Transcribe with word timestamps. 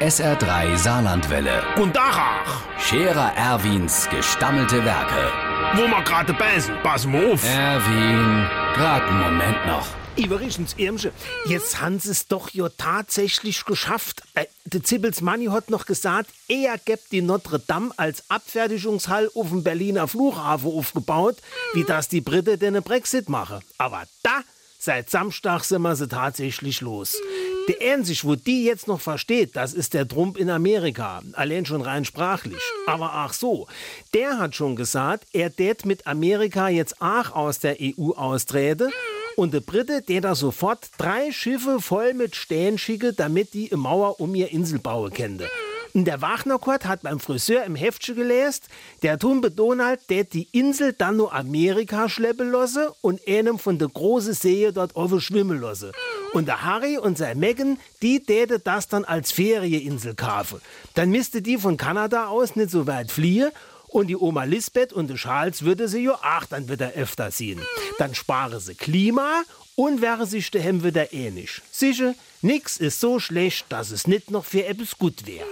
SR3 0.00 0.76
Saarlandwelle. 0.76 1.62
Und 1.76 1.96
Dachach, 1.96 2.62
Scherer 2.78 3.32
Erwins 3.36 4.08
gestammelte 4.08 4.84
Werke. 4.84 5.32
wo 5.74 5.82
wir 5.88 6.02
gerade 6.02 6.32
beißen, 6.34 6.72
pass 6.84 7.04
mal 7.04 7.32
auf. 7.32 7.44
Erwin, 7.44 8.46
grad 8.74 9.02
einen 9.02 9.20
Moment 9.20 9.66
noch. 9.66 9.86
Iverichens 10.16 10.74
Irmsche, 10.78 11.12
jetzt 11.46 11.80
haben 11.80 11.98
sie 11.98 12.10
es 12.12 12.26
doch 12.28 12.50
ja 12.50 12.68
tatsächlich 12.76 13.64
geschafft. 13.64 14.22
Äh, 14.34 14.46
der 14.64 14.82
Zibbels 14.84 15.20
Manni 15.20 15.46
hat 15.46 15.68
noch 15.70 15.84
gesagt, 15.84 16.30
er 16.48 16.78
gibt 16.78 17.10
die 17.12 17.20
Notre 17.22 17.58
Dame 17.58 17.90
als 17.96 18.22
Abfertigungshall 18.30 19.30
auf 19.34 19.48
dem 19.48 19.62
Berliner 19.64 20.06
Flughafen 20.08 20.70
aufgebaut, 20.70 21.36
wie 21.74 21.84
das 21.84 22.08
die 22.08 22.20
Briten 22.20 22.58
den 22.58 22.82
Brexit 22.82 23.28
machen. 23.28 23.60
Aber 23.78 24.04
da, 24.22 24.40
seit 24.78 25.10
Samstag 25.10 25.64
sind 25.64 25.82
wir 25.82 25.94
sie 25.96 26.08
tatsächlich 26.08 26.80
los. 26.80 27.16
Der 27.68 27.92
Einzig, 27.92 28.24
wo 28.24 28.34
die 28.34 28.64
jetzt 28.64 28.88
noch 28.88 29.00
versteht, 29.00 29.54
das 29.54 29.74
ist 29.74 29.92
der 29.92 30.08
Trump 30.08 30.38
in 30.38 30.48
Amerika. 30.48 31.20
Allein 31.34 31.66
schon 31.66 31.82
rein 31.82 32.06
sprachlich. 32.06 32.62
Aber 32.86 33.12
ach 33.12 33.34
so, 33.34 33.68
der 34.14 34.38
hat 34.38 34.54
schon 34.54 34.74
gesagt, 34.74 35.26
er 35.34 35.54
tät 35.54 35.84
mit 35.84 36.06
Amerika 36.06 36.70
jetzt 36.70 37.02
auch 37.02 37.32
aus 37.32 37.58
der 37.58 37.76
EU 37.78 38.12
austrete. 38.12 38.88
Und 39.36 39.52
der 39.52 39.60
Brite, 39.60 40.00
der 40.00 40.22
da 40.22 40.34
sofort 40.34 40.88
drei 40.96 41.30
Schiffe 41.30 41.80
voll 41.82 42.14
mit 42.14 42.36
Stählen 42.36 42.78
schicke, 42.78 43.12
damit 43.12 43.52
die 43.52 43.70
eine 43.70 43.82
Mauer 43.82 44.18
um 44.18 44.34
ihr 44.34 44.50
Insel 44.50 44.78
bauen 44.78 45.12
könnte. 45.12 45.50
Und 45.92 46.06
der 46.06 46.22
Wagnerkurt 46.22 46.86
hat 46.86 47.02
beim 47.02 47.20
Friseur 47.20 47.64
im 47.64 47.74
Heftchen 47.74 48.16
gelesen, 48.16 48.62
der 49.02 49.18
Tumbe 49.18 49.50
Donald, 49.50 50.00
der 50.08 50.24
die 50.24 50.48
Insel 50.52 50.94
dann 50.94 51.18
nur 51.18 51.34
Amerika 51.34 52.08
schleppen 52.08 52.50
lasse 52.50 52.94
und 53.02 53.20
einem 53.28 53.58
von 53.58 53.78
der 53.78 53.88
großen 53.88 54.32
See 54.32 54.70
dort 54.72 54.92
schwimmen 55.22 55.60
lasse. 55.60 55.92
Und 56.32 56.46
der 56.46 56.62
Harry 56.64 56.98
und 56.98 57.18
sein 57.18 57.38
Megan, 57.38 57.78
die 58.02 58.20
täte 58.20 58.58
das 58.58 58.88
dann 58.88 59.04
als 59.04 59.32
Ferieninsel 59.32 60.14
kaufen. 60.14 60.60
Dann 60.94 61.10
müsste 61.10 61.42
die 61.42 61.58
von 61.58 61.76
Kanada 61.76 62.28
aus 62.28 62.56
nicht 62.56 62.70
so 62.70 62.86
weit 62.86 63.10
fliehen 63.10 63.50
und 63.88 64.08
die 64.08 64.16
Oma 64.16 64.44
Lisbeth 64.44 64.92
und 64.92 65.08
der 65.08 65.16
Charles 65.16 65.62
würde 65.64 65.88
sie 65.88 66.04
ja 66.04 66.18
ach, 66.22 66.46
dann 66.46 66.68
wieder 66.68 66.92
öfter 66.92 67.30
sehen. 67.30 67.60
Dann 67.98 68.14
spare 68.14 68.60
sie 68.60 68.74
Klima 68.74 69.42
und 69.74 70.02
wäre 70.02 70.26
sich 70.26 70.50
daheim 70.50 70.84
wieder 70.84 71.12
ähnlich. 71.12 71.62
Sicher, 71.70 72.14
nix 72.42 72.76
ist 72.76 73.00
so 73.00 73.18
schlecht, 73.18 73.66
dass 73.70 73.90
es 73.90 74.06
nicht 74.06 74.30
noch 74.30 74.44
für 74.44 74.66
etwas 74.66 74.98
gut 74.98 75.26
wäre. 75.26 75.46